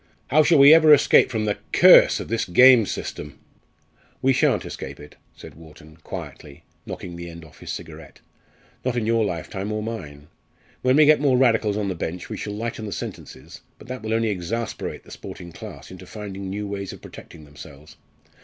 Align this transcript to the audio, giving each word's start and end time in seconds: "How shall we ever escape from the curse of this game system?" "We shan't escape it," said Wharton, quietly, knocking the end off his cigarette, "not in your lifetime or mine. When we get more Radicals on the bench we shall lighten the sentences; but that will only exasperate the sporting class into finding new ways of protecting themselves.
"How 0.29 0.41
shall 0.41 0.57
we 0.57 0.73
ever 0.73 0.91
escape 0.95 1.29
from 1.29 1.45
the 1.45 1.59
curse 1.73 2.19
of 2.19 2.27
this 2.27 2.43
game 2.45 2.87
system?" 2.87 3.37
"We 4.19 4.33
shan't 4.33 4.65
escape 4.65 4.99
it," 4.99 5.15
said 5.35 5.53
Wharton, 5.53 5.97
quietly, 5.97 6.63
knocking 6.87 7.15
the 7.15 7.29
end 7.29 7.45
off 7.45 7.59
his 7.59 7.71
cigarette, 7.71 8.19
"not 8.83 8.95
in 8.97 9.05
your 9.05 9.23
lifetime 9.23 9.71
or 9.71 9.83
mine. 9.83 10.27
When 10.81 10.95
we 10.95 11.05
get 11.05 11.21
more 11.21 11.37
Radicals 11.37 11.77
on 11.77 11.87
the 11.87 11.93
bench 11.93 12.29
we 12.29 12.37
shall 12.37 12.53
lighten 12.55 12.87
the 12.87 12.91
sentences; 12.91 13.61
but 13.77 13.87
that 13.89 14.01
will 14.01 14.15
only 14.15 14.29
exasperate 14.29 15.03
the 15.03 15.11
sporting 15.11 15.51
class 15.51 15.91
into 15.91 16.07
finding 16.07 16.49
new 16.49 16.67
ways 16.67 16.91
of 16.93 17.01
protecting 17.03 17.45
themselves. 17.45 17.95